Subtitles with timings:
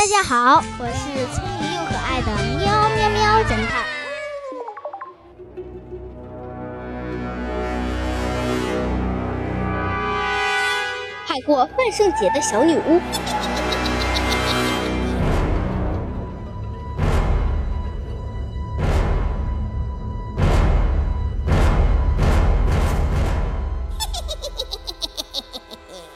[0.00, 3.84] 大家好，我是聪明又可爱的喵喵喵侦探。
[11.26, 12.98] 踏过万圣节的小女巫，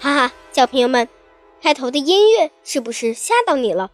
[0.01, 1.07] 哈哈，小朋友们。
[1.65, 3.91] 开头的音乐是不是吓到你了？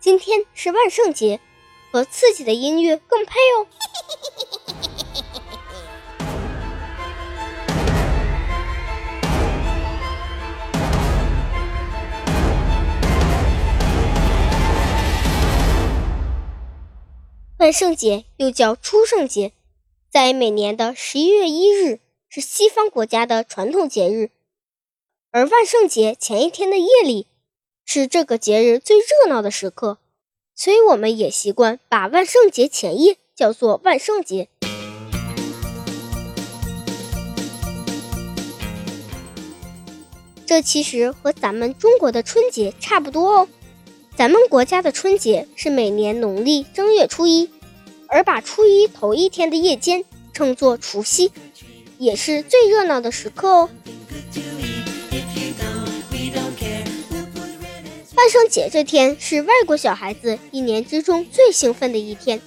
[0.00, 1.38] 今天是万圣节，
[1.92, 3.66] 和刺激的音乐更配哦。
[17.58, 19.52] 万圣节又叫初圣节，
[20.10, 24.32] 在每年的十一月一日，是西方国家的传统节日。
[25.32, 27.28] 而万圣节前一天的夜里，
[27.84, 29.98] 是这个节日最热闹的时刻，
[30.56, 34.48] 所以我们也习惯把万圣节前夜叫做万圣节。
[40.44, 43.48] 这其实和咱们中国的春节差不多哦。
[44.16, 47.48] 咱们国家的春节是每年农历正月初一，
[48.08, 51.30] 而把初一头一天的夜间称作除夕，
[51.98, 53.70] 也是最热闹的时刻哦。
[58.20, 62.38] 万圣节这天是外国小孩子一年之中最兴奋的一天。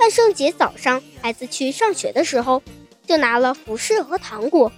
[0.00, 2.60] 万圣节早上，孩子去上学的时候，
[3.06, 4.72] 就拿了服饰和糖果，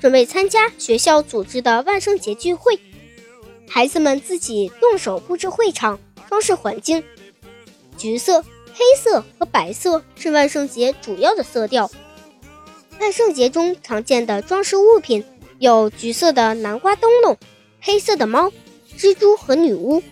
[0.00, 2.78] 准备参加学校组织的万圣节聚会。
[3.68, 7.02] 孩子们自己动手布置会场，装饰环境。
[7.98, 8.40] 橘色、
[8.72, 11.90] 黑色和白色是万圣节主要的色调。
[13.00, 15.24] 万圣节中常见的装饰物品
[15.58, 17.36] 有橘色的南瓜灯笼、
[17.80, 18.52] 黑色的猫。
[18.98, 20.02] 蜘蛛和女巫，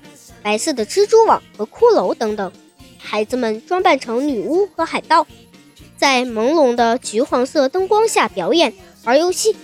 [0.43, 2.53] 白色的蜘蛛网和骷髅等等，
[2.99, 5.27] 孩子们装扮成女巫和海盗，
[5.97, 8.73] 在朦胧的橘黄色灯光下表演
[9.05, 9.55] 玩游戏。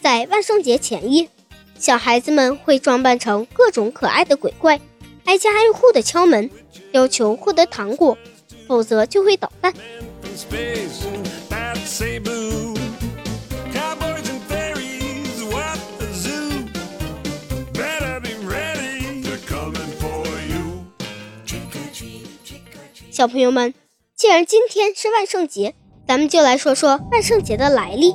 [0.00, 1.28] 在万圣节前夜，
[1.78, 4.80] 小孩子们会装扮成各种可爱的鬼怪，
[5.24, 6.50] 挨家挨户的敲门，
[6.92, 8.18] 要求获得糖果，
[8.66, 9.72] 否则就会捣蛋。
[23.12, 23.74] 小朋友们，
[24.16, 25.74] 既然今天是万圣节，
[26.08, 28.14] 咱们就来说说万圣节的来历。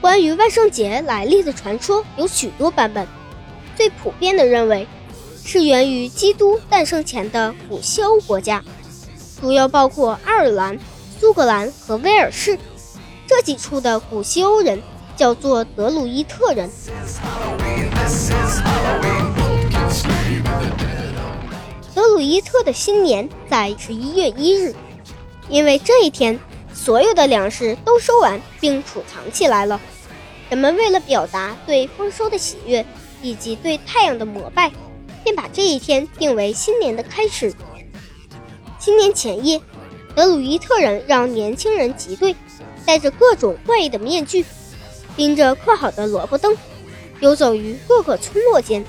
[0.00, 3.06] 关于万圣节来历的传说有许多版本，
[3.76, 4.84] 最普遍的认为
[5.44, 8.60] 是源于基督诞生前的古西欧国家，
[9.40, 10.76] 主要包括爱尔兰、
[11.20, 12.58] 苏格兰和威尔士
[13.28, 14.82] 这几处的古西欧人。
[15.16, 16.70] 叫做德鲁伊特人。
[21.94, 24.74] 德鲁伊特的新年在十一月一日，
[25.48, 26.38] 因为这一天
[26.72, 29.80] 所有的粮食都收完并储藏起来了。
[30.50, 32.84] 人们为了表达对丰收的喜悦
[33.22, 34.70] 以及对太阳的膜拜，
[35.22, 37.54] 便把这一天定为新年的开始。
[38.78, 39.60] 新年前夜，
[40.14, 42.36] 德鲁伊特人让年轻人集队，
[42.84, 44.44] 戴着各种怪异的面具。
[45.16, 46.56] 拎着刻好的萝卜灯，
[47.20, 48.84] 游走于各个村落间。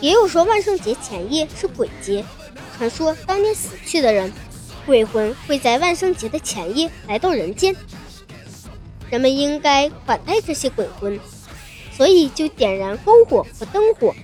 [0.00, 2.24] 也有说万圣节前夜是鬼节，
[2.76, 4.32] 传说当年死去的人
[4.86, 7.74] 鬼魂会在万圣节的前夜来到人间，
[9.10, 11.18] 人们应该款待这些鬼魂，
[11.92, 14.14] 所以就点燃篝火和灯火，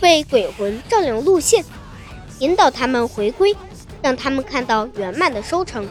[0.00, 1.64] 为鬼魂照亮路线。
[2.42, 3.54] 引导他们回归，
[4.02, 5.88] 让他们看到圆满的收成。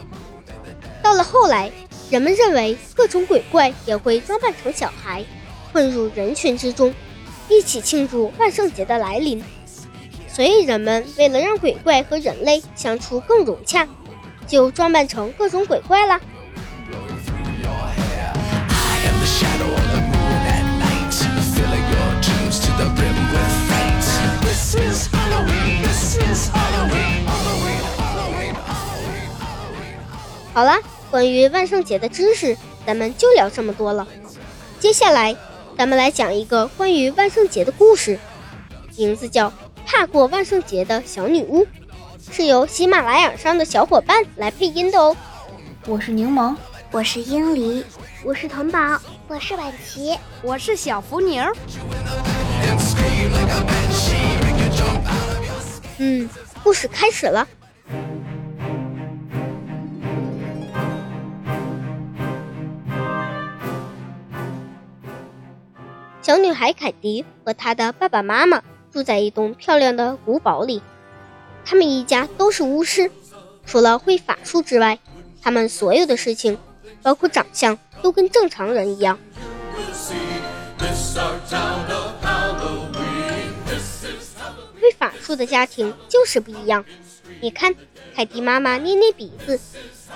[1.02, 1.72] 到了后来，
[2.10, 5.24] 人们认为各种鬼怪也会装扮成小孩，
[5.72, 6.94] 混入人群之中，
[7.48, 9.42] 一起庆祝万圣节的来临。
[10.28, 13.88] 所以，人们为了让鬼怪和人类相处更融洽，
[14.46, 16.20] 就装扮成各种鬼怪啦。
[30.54, 30.78] 好了，
[31.10, 32.56] 关于万圣节的知识，
[32.86, 34.06] 咱们就聊这么多了。
[34.78, 35.34] 接下来，
[35.78, 38.18] 咱们来讲一个关于万圣节的故事，
[38.96, 39.48] 名字叫
[39.86, 41.64] 《怕过万圣节的小女巫》，
[42.30, 45.16] 是由喜马拉雅上的小伙伴来配音的哦。
[45.86, 46.54] 我是柠檬，
[46.90, 47.84] 我是英梨，
[48.24, 51.42] 我是腾宝，我是婉琪，我是小福宁。
[56.04, 56.28] 嗯，
[56.64, 57.46] 故事开始了。
[66.20, 70.82] 小女孩凯迪和她的爸爸妈妈住在一栋漂亮的古堡里，
[71.64, 73.08] 他们一家都是巫师，
[73.64, 74.98] 除了会法术之外，
[75.40, 76.58] 他们所有的事情，
[77.00, 79.16] 包括长相，都跟正常人一样。
[85.32, 86.84] 会法术的家庭就是不一样。
[87.40, 87.74] 你看，
[88.14, 89.58] 凯蒂妈妈捏捏鼻子，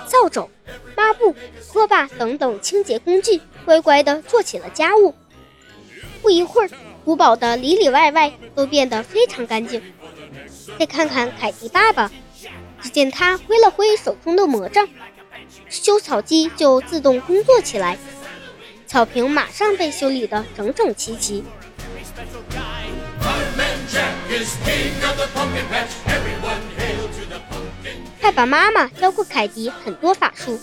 [0.05, 0.49] 扫帚、
[0.95, 1.35] 抹布、
[1.71, 5.15] 拖把等等清洁工具，乖乖地做起了家务。
[6.21, 6.69] 不一会儿，
[7.03, 9.81] 古堡的里里外外都变得非常干净。
[10.77, 12.11] 再看看凯蒂爸爸，
[12.81, 14.87] 只见他挥了挥手中的魔杖，
[15.69, 17.97] 修草机就自动工作起来，
[18.85, 21.43] 草坪马上被修理得整整齐齐。
[28.21, 30.59] 爸爸妈妈教过凯迪很多法术，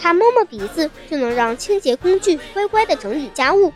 [0.00, 3.72] 他摸摸鼻子就能让清洁工具乖乖地整理家务。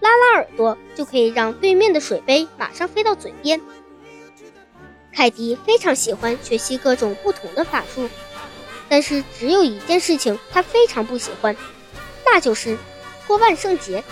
[0.00, 3.60] 拉拉耳朵就可以让对面的水杯马上飞到嘴边。
[5.12, 8.08] 凯迪非常喜欢学习各种不同的法术，
[8.88, 11.56] 但是只有一件事情他非常不喜欢，
[12.26, 12.76] 那就是
[13.26, 14.02] 过万圣节。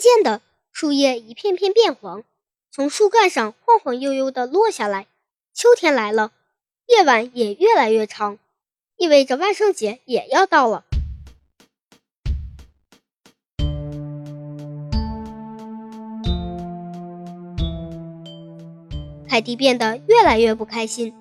[0.00, 0.40] 渐渐的，
[0.72, 2.24] 树叶一片片变黄。
[2.72, 5.06] 从树干上晃晃悠悠地落下来。
[5.52, 6.32] 秋天来了，
[6.86, 8.38] 夜晚也越来越长，
[8.96, 10.84] 意味着万圣节也要到了。
[19.28, 21.12] 凯蒂变得越来越不开心。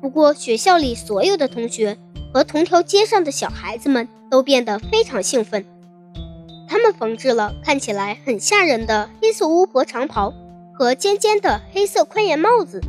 [0.00, 1.98] 不过，学校里所有的同学
[2.32, 5.66] 和同条街上的小孩子们都变得非常兴奋。
[6.92, 10.32] 缝制了看起来很吓人的黑色巫婆长袍。
[10.72, 12.80] 和尖尖的黑色宽檐帽子，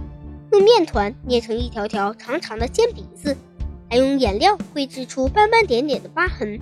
[0.53, 3.35] 用面团捏成一条条长长的尖鼻子，
[3.89, 6.57] 还用颜料绘制出斑斑点点的疤痕。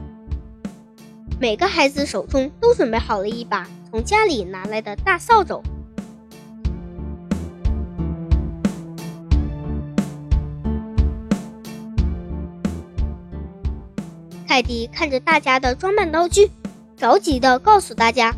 [1.39, 5.61] 每个孩子手中都准备好了一把从家里拿来的大扫帚。
[14.47, 16.49] 凯蒂看着大家的装扮道具，
[16.99, 18.35] 着急地告诉大家：“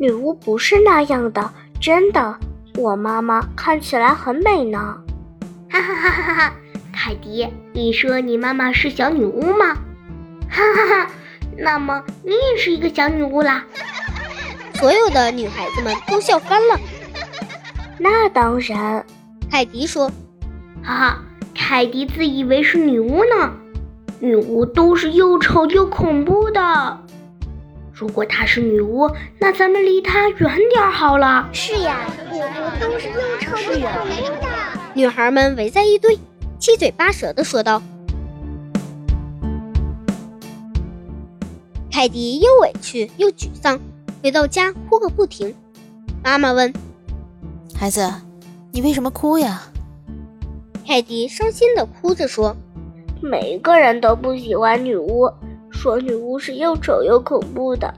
[0.00, 2.38] 女巫不是那样的。”真的，
[2.78, 4.96] 我妈妈看起来很美呢。
[5.68, 6.52] 哈哈哈哈哈！
[6.90, 9.76] 凯迪，你说你妈妈是小女巫吗？
[10.48, 11.10] 哈哈哈！
[11.58, 13.62] 那么你也是一个小女巫啦。
[14.76, 16.80] 所有的女孩子们都笑翻了。
[17.98, 19.04] 那当然，
[19.50, 20.10] 凯迪说。
[20.82, 21.22] 哈哈，
[21.54, 23.52] 凯迪自以为是女巫呢。
[24.18, 27.00] 女巫都是又丑又恐怖的。
[27.98, 31.48] 如果她是女巫，那咱们离她远点好了。
[31.50, 32.00] 是呀，
[32.30, 32.44] 女巫
[32.78, 34.46] 都是又丑又恐怖的。
[34.92, 36.18] 女孩们围在一堆，
[36.58, 37.82] 七嘴八舌的说道。
[41.90, 43.80] 凯蒂又委屈又沮丧，
[44.22, 45.54] 回到家哭个不停。
[46.22, 46.70] 妈妈问
[47.74, 48.12] ：“孩子，
[48.72, 49.62] 你为什么哭呀？”
[50.86, 52.54] 凯蒂伤心的哭着说
[53.22, 55.32] ：“每个人都不喜欢女巫。”
[55.76, 57.92] 说女巫是又丑又恐怖的，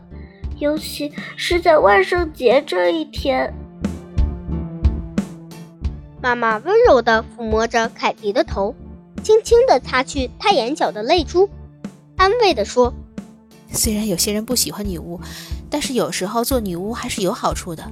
[0.58, 3.54] 尤其是在万圣节这一天。
[6.20, 8.74] 妈妈温柔地抚摸着凯迪的头，
[9.22, 11.48] 轻轻地擦去她眼角的泪珠，
[12.16, 12.92] 安慰地说
[13.72, 15.20] ：“虽然有些人不喜欢女巫，
[15.70, 17.84] 但是有时候做女巫还是有好处的，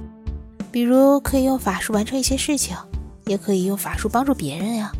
[0.71, 2.75] 比如可以用法术完成一些事情，
[3.25, 4.91] 也可以用法术帮助别人呀。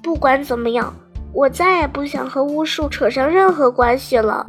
[0.00, 0.94] 不管怎么样。”
[1.34, 4.46] 我再也不想和巫术扯上任何关系了，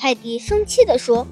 [0.00, 1.26] 凯迪生气地说。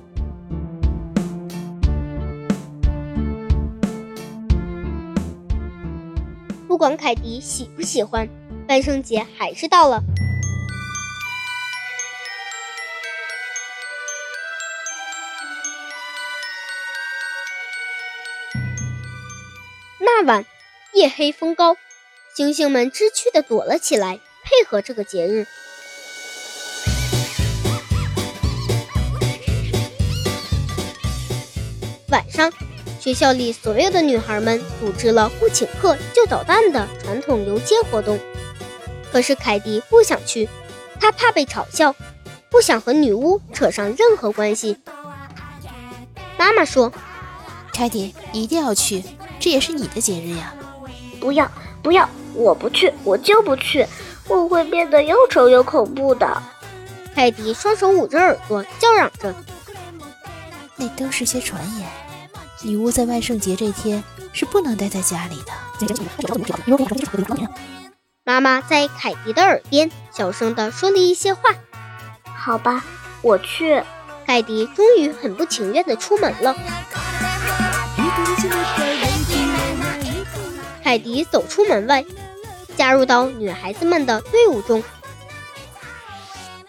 [6.69, 8.29] 不管凯迪喜不喜欢，
[8.69, 10.03] 万圣节还是到了。
[19.99, 20.45] 那晚，
[20.93, 21.77] 夜黑风高，
[22.37, 24.21] 星星们知趣地躲了起来。
[24.51, 25.47] 配合这个节日，
[32.09, 32.53] 晚上，
[32.99, 38.19] 学校里所有的女孩们组织了不请客就捣蛋的传统游街活动。
[39.13, 40.49] 可是凯蒂不想去，
[41.01, 41.95] 她怕被嘲笑，
[42.51, 44.79] 不想和女巫扯上任何关系。
[46.37, 46.93] 妈妈说
[47.73, 49.05] ：“凯蒂一定要去，
[49.39, 50.53] 这也是你的节日呀。”
[51.21, 51.49] 不要，
[51.83, 52.09] 不要！
[52.35, 53.87] 我不去，我就不去！
[54.31, 56.41] 我会变得又丑又恐怖的。
[57.15, 59.35] 凯迪双手捂着耳朵，叫嚷着
[60.77, 61.89] ：“那都是些传言。
[62.63, 65.53] 女巫在万圣节这天是不能待在家里的。”
[68.25, 71.41] 妈妈在凯迪的耳边小声地说了一些话。
[72.23, 72.85] 好吧，
[73.23, 73.83] 我去。
[74.27, 76.55] 凯迪终于很不情愿地出门了。
[80.85, 82.05] 凯迪走出门外，
[82.81, 84.83] 加入到女孩子们的队伍中。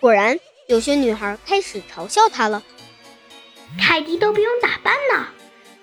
[0.01, 0.37] 果然，
[0.67, 2.61] 有些女孩开始嘲笑他了。
[3.79, 5.27] 凯迪都不用打扮呢，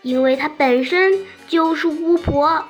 [0.03, 2.63] 因为她本身就是巫婆。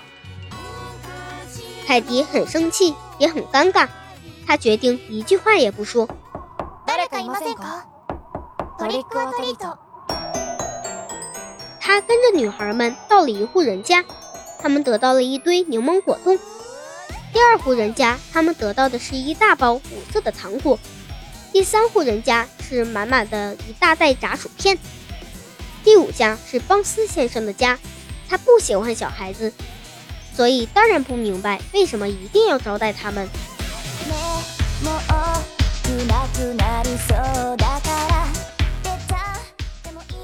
[1.85, 3.88] 凯迪很生气，也很尴尬。
[4.47, 6.09] 他决定一句话也不说。
[11.81, 14.05] 他跟着女孩们到了一户人家，
[14.61, 16.38] 他们得到了一堆柠檬果冻。
[17.38, 19.80] 第二户人家，他们得到的是一大包五
[20.12, 20.76] 色的糖果。
[21.52, 24.76] 第三户人家是满满的一大袋炸薯片。
[25.85, 27.78] 第五家是邦斯先生的家，
[28.28, 29.52] 他不喜欢小孩子，
[30.35, 33.28] 所以当然不明白为什么一定要招待他们。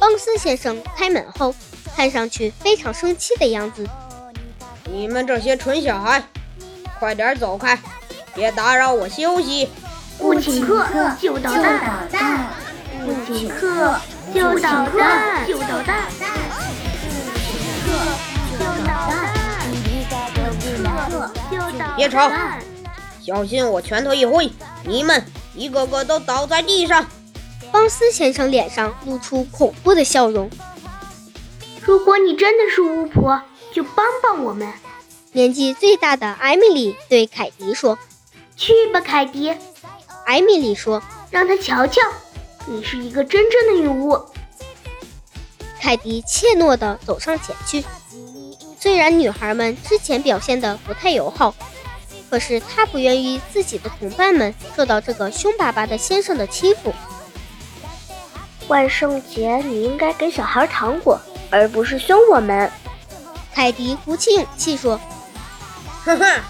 [0.01, 1.55] 邦斯先生开门后，
[1.95, 3.89] 看上去非常生气的样子。
[4.87, 6.25] 你们这些蠢小孩，
[6.99, 7.79] 快点走开，
[8.35, 9.69] 别打扰我休息。
[10.19, 10.87] 不请客
[11.21, 12.47] 就捣蛋，
[13.05, 13.99] 不请客
[14.33, 16.05] 就捣蛋，就捣蛋，
[21.97, 22.31] 别吵，
[23.21, 24.51] 小心我拳头一挥，
[24.85, 25.25] 你们
[25.55, 27.05] 一个个都倒在地上。
[27.73, 30.49] 邦斯先生脸上露出恐怖的笑容。
[31.83, 34.73] 如果你真的是巫婆，就帮帮我们。
[35.35, 37.99] 年纪最大的艾米丽对凯迪说
[38.55, 39.53] ：“去吧，凯迪。”
[40.25, 42.01] 艾米丽说：“让他瞧瞧，
[42.67, 44.17] 你是一个真正的女巫。”
[45.83, 47.85] 凯迪怯懦地走上前去。
[48.79, 51.53] 虽然女孩们之前表现得不太友好，
[52.31, 56.95] 可是她不愿意自己的同伴们受到这个凶巴巴的先生的欺负。
[58.69, 62.71] 万圣节你应该给小孩糖果，而不是凶我们。”
[63.53, 65.01] 凯迪鼓起勇气说。
[66.05, 66.43] “哼哼，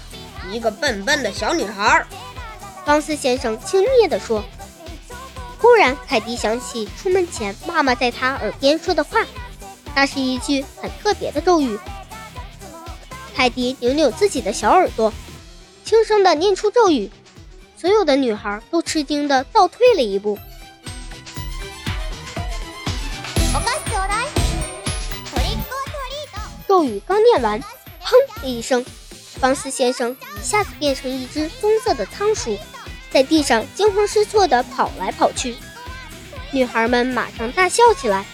[0.51, 2.05] 一个笨笨的小女孩。”
[2.85, 4.43] 邦斯先生轻蔑地说。
[5.57, 9.25] 忽然，凯迪想起出门前妈妈在他耳边说的话，
[9.95, 11.79] 那是一句很特别的咒语。
[13.35, 15.11] 凯迪扭扭自己的小耳朵，
[15.83, 17.09] 轻声地念出咒语，
[17.75, 20.37] 所有的女孩都吃惊地倒退了一步。
[26.67, 27.59] 咒语刚念完，
[28.03, 28.85] 砰的一声，
[29.39, 32.57] 方斯先生一下子变成一只棕色的仓鼠。
[33.09, 35.55] 在地上惊慌失措地跑来跑去，
[36.51, 38.25] 女孩们马上大笑起来。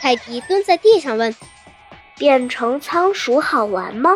[0.00, 1.36] 凯迪蹲在地上问
[2.16, 4.10] ：“变成仓鼠好玩吗？”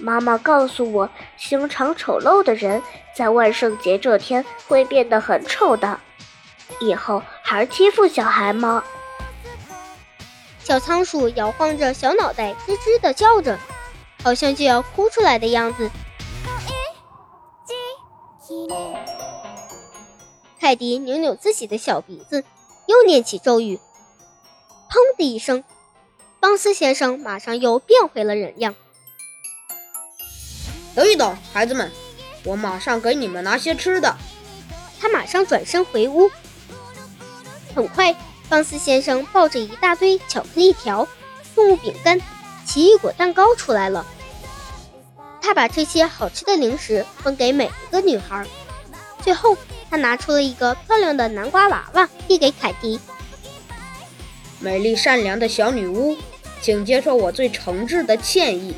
[0.00, 2.82] 妈妈告诉我，心肠丑陋的人
[3.14, 6.00] 在万圣节这天会变得很丑的。
[6.80, 8.84] 以后还欺负小孩吗？
[10.62, 13.58] 小仓鼠摇晃着小脑袋，吱吱地叫着，
[14.22, 15.90] 好像就要哭出来的样子。
[20.60, 22.44] 泰迪扭扭自己的小鼻子，
[22.86, 23.80] 又念起咒语。
[24.90, 25.64] 砰的一声，
[26.40, 28.74] 邦斯先生马上又变回了人样。
[30.94, 31.90] 等一等，孩子们，
[32.44, 34.16] 我马上给你们拿些吃的。
[35.00, 36.30] 他马上转身回屋。
[37.78, 38.12] 很快。
[38.48, 41.06] 邦斯先生抱着一大堆巧克力条、
[41.54, 42.20] 动物饼干、
[42.64, 44.04] 奇异果蛋糕出来了。
[45.40, 48.44] 他把这些好吃的零食分给每一个女孩。
[49.22, 49.56] 最后，
[49.88, 52.98] 他拿出了一个漂亮的南瓜娃娃，递给凯蒂。
[54.58, 56.16] 美丽善良的小女巫，
[56.60, 58.74] 请接受我最诚挚的歉意。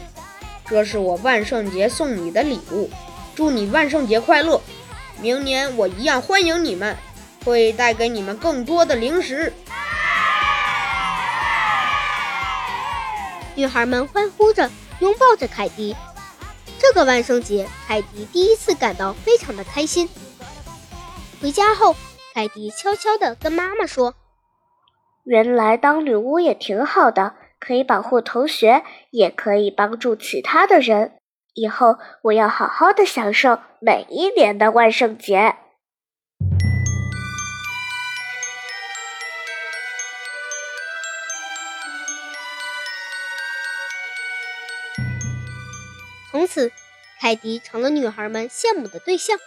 [0.69, 2.91] 这是我万圣节送你的礼物，
[3.35, 4.61] 祝你万圣节快乐！
[5.23, 6.95] 明年我一样欢迎你们。
[7.45, 9.53] 会带给你们更多的零食。
[13.55, 14.71] 女孩们欢呼着，
[15.01, 15.95] 拥抱着凯迪。
[16.79, 20.09] 这个万圣节，凯迪第一次感到非常的开心。
[21.43, 21.95] 回家后，
[22.33, 24.15] 凯迪悄悄地跟妈妈说
[25.25, 31.19] ：“原来当女巫也挺好的，可以保护同学，也可以帮助其他的人。
[31.53, 35.57] 以后我要好好的享受每一年的万圣节。”
[46.53, 46.73] 此，
[47.21, 49.39] 凯迪成了女孩们羡慕的对象。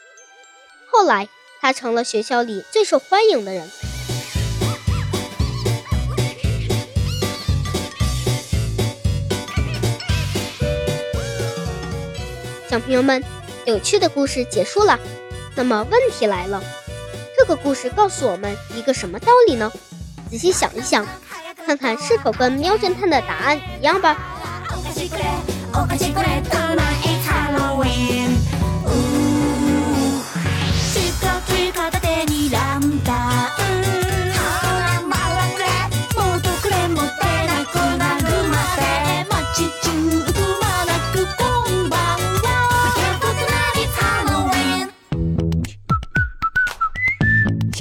[0.89, 1.27] 后来，
[1.59, 3.69] 他成了学校里最受欢迎的人。
[12.69, 13.21] 小朋友们，
[13.65, 14.97] 有趣的故事结束了。
[15.55, 16.63] 那么问题来了，
[17.37, 19.71] 这个故事告诉我们一个什么道理呢？
[20.31, 21.05] 仔细想一想，
[21.65, 24.17] 看看是否跟喵侦探的答案一样吧。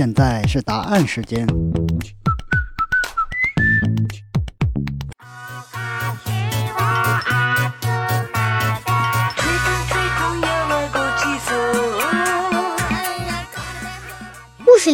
[0.03, 1.47] 现在是答案时间。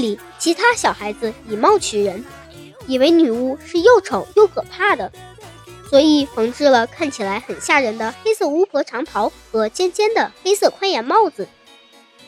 [0.01, 2.25] 里，其他小孩子以貌取人，
[2.87, 5.13] 以为女巫是又丑又可怕的，
[5.91, 11.49] 所以缝制了看起来很吓人的黑色巫婆长袍和尖尖的黑色宽檐帽子。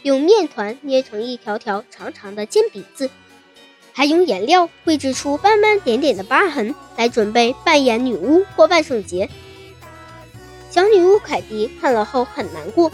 [0.03, 3.11] 用面团捏成一条条长长的尖鼻子，
[3.93, 9.29] 还用颜料绘制出斑斑点点的疤痕，来准备扮演女巫过万圣节。
[10.71, 12.91] 小女巫凯蒂看了后很难过，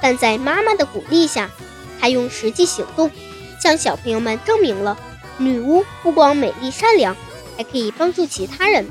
[0.00, 1.50] 但在妈妈的鼓励下，
[1.98, 3.10] 她用实际行动
[3.64, 4.94] 向小朋友们证明了
[5.38, 7.16] 女巫不光美丽善良，
[7.56, 8.86] 还可以帮助其他人。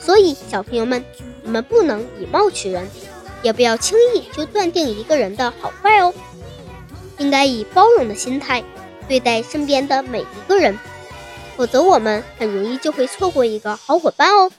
[0.00, 1.04] 所以，小朋友们，
[1.44, 2.88] 你们不能以貌取人，
[3.42, 6.12] 也不要轻易就断定一个人的好坏哦。
[7.18, 8.64] 应该以包容的心态
[9.06, 10.76] 对待身边的每一个人，
[11.56, 14.50] 否则我们很容易就会错过一个好伙伴哦。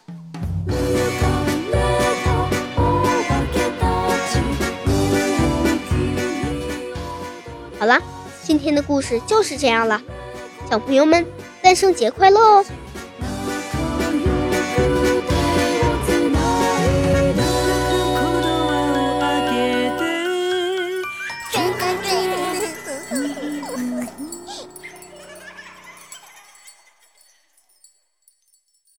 [7.77, 8.01] 好啦，
[8.47, 10.01] 今天的故事就是这样了，
[10.69, 11.27] 小朋友们，
[11.65, 12.65] 万圣节快乐哦！